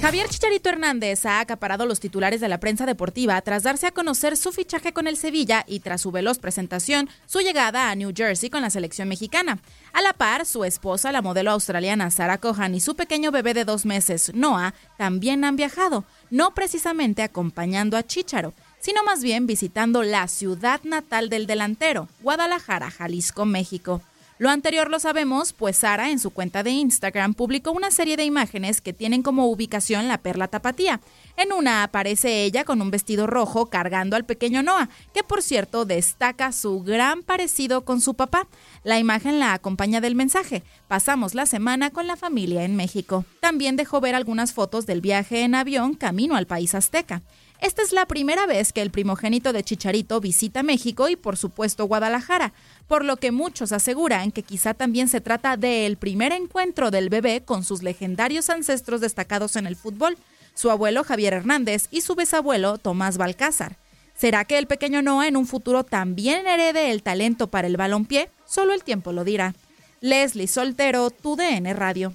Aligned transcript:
Javier 0.00 0.28
Chicharito 0.28 0.68
Hernández 0.68 1.24
ha 1.24 1.40
acaparado 1.40 1.86
los 1.86 2.00
titulares 2.00 2.40
de 2.40 2.48
la 2.48 2.60
prensa 2.60 2.86
deportiva 2.86 3.40
tras 3.40 3.62
darse 3.62 3.86
a 3.86 3.92
conocer 3.92 4.36
su 4.36 4.52
fichaje 4.52 4.92
con 4.92 5.08
el 5.08 5.16
Sevilla 5.16 5.64
y 5.66 5.80
tras 5.80 6.02
su 6.02 6.12
veloz 6.12 6.38
presentación, 6.38 7.08
su 7.26 7.40
llegada 7.40 7.90
a 7.90 7.94
New 7.96 8.12
Jersey 8.14 8.50
con 8.50 8.62
la 8.62 8.70
selección 8.70 9.08
mexicana. 9.08 9.58
A 9.92 10.02
la 10.02 10.12
par, 10.12 10.46
su 10.46 10.64
esposa, 10.64 11.12
la 11.12 11.22
modelo 11.22 11.50
australiana 11.50 12.10
Sarah 12.10 12.38
Cohan 12.38 12.74
y 12.74 12.80
su 12.80 12.94
pequeño 12.94 13.32
bebé 13.32 13.54
de 13.54 13.64
dos 13.64 13.84
meses, 13.84 14.30
Noah, 14.34 14.74
también 14.96 15.44
han 15.44 15.56
viajado, 15.56 16.04
no 16.30 16.54
precisamente 16.54 17.22
acompañando 17.22 17.96
a 17.96 18.04
Chicharo, 18.04 18.52
sino 18.78 19.02
más 19.02 19.22
bien 19.22 19.46
visitando 19.46 20.02
la 20.02 20.28
ciudad 20.28 20.80
natal 20.84 21.30
del 21.30 21.46
delantero, 21.46 22.06
Guadalajara, 22.20 22.90
Jalisco, 22.90 23.44
México. 23.46 24.02
Lo 24.38 24.50
anterior 24.50 24.90
lo 24.90 24.98
sabemos, 24.98 25.54
pues 25.54 25.78
Sara 25.78 26.10
en 26.10 26.18
su 26.18 26.30
cuenta 26.30 26.62
de 26.62 26.70
Instagram 26.70 27.32
publicó 27.32 27.72
una 27.72 27.90
serie 27.90 28.18
de 28.18 28.24
imágenes 28.24 28.82
que 28.82 28.92
tienen 28.92 29.22
como 29.22 29.46
ubicación 29.46 30.08
la 30.08 30.18
perla 30.18 30.48
tapatía. 30.48 31.00
En 31.38 31.54
una 31.54 31.82
aparece 31.82 32.44
ella 32.44 32.64
con 32.64 32.82
un 32.82 32.90
vestido 32.90 33.26
rojo 33.26 33.66
cargando 33.66 34.14
al 34.14 34.26
pequeño 34.26 34.62
Noah, 34.62 34.90
que 35.14 35.24
por 35.24 35.40
cierto 35.40 35.86
destaca 35.86 36.52
su 36.52 36.82
gran 36.82 37.22
parecido 37.22 37.86
con 37.86 38.02
su 38.02 38.12
papá. 38.12 38.46
La 38.84 38.98
imagen 38.98 39.38
la 39.38 39.54
acompaña 39.54 40.02
del 40.02 40.14
mensaje. 40.14 40.62
Pasamos 40.86 41.34
la 41.34 41.46
semana 41.46 41.90
con 41.90 42.06
la 42.06 42.16
familia 42.16 42.64
en 42.64 42.76
México. 42.76 43.24
También 43.40 43.76
dejó 43.76 44.02
ver 44.02 44.14
algunas 44.14 44.52
fotos 44.52 44.84
del 44.84 45.00
viaje 45.00 45.44
en 45.44 45.54
avión 45.54 45.94
camino 45.94 46.36
al 46.36 46.46
país 46.46 46.74
azteca. 46.74 47.22
Esta 47.60 47.82
es 47.82 47.92
la 47.92 48.06
primera 48.06 48.46
vez 48.46 48.72
que 48.72 48.82
el 48.82 48.90
primogénito 48.90 49.52
de 49.52 49.64
Chicharito 49.64 50.20
visita 50.20 50.62
México 50.62 51.08
y 51.08 51.16
por 51.16 51.36
supuesto 51.36 51.86
Guadalajara, 51.86 52.52
por 52.86 53.04
lo 53.04 53.16
que 53.16 53.32
muchos 53.32 53.72
aseguran 53.72 54.30
que 54.30 54.42
quizá 54.42 54.74
también 54.74 55.08
se 55.08 55.20
trata 55.20 55.56
del 55.56 55.96
primer 55.96 56.32
encuentro 56.32 56.90
del 56.90 57.08
bebé 57.08 57.42
con 57.42 57.64
sus 57.64 57.82
legendarios 57.82 58.50
ancestros 58.50 59.00
destacados 59.00 59.56
en 59.56 59.66
el 59.66 59.76
fútbol, 59.76 60.18
su 60.54 60.70
abuelo 60.70 61.02
Javier 61.02 61.32
Hernández 61.32 61.88
y 61.90 62.02
su 62.02 62.14
bisabuelo 62.14 62.78
Tomás 62.78 63.16
Balcázar. 63.16 63.76
¿Será 64.16 64.44
que 64.44 64.58
el 64.58 64.66
pequeño 64.66 65.02
Noah 65.02 65.28
en 65.28 65.36
un 65.36 65.46
futuro 65.46 65.84
también 65.84 66.46
herede 66.46 66.90
el 66.90 67.02
talento 67.02 67.48
para 67.48 67.66
el 67.66 67.76
balompié? 67.76 68.30
Solo 68.46 68.72
el 68.72 68.82
tiempo 68.82 69.12
lo 69.12 69.24
dirá. 69.24 69.54
Leslie 70.00 70.46
Soltero, 70.46 71.10
tu 71.10 71.36
DN 71.36 71.72
Radio. 71.74 72.14